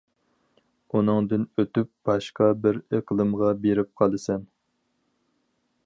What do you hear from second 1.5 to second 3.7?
ئۆتۈپ، باشقا بىر ئىقلىمغا